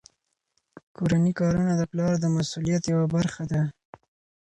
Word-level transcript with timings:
کورني 0.95 1.31
کارونه 1.39 1.71
د 1.77 1.81
پلار 1.91 2.13
د 2.19 2.25
مسؤلیت 2.35 2.83
یوه 2.93 3.05
برخه 3.15 3.43
ده. 3.51 3.61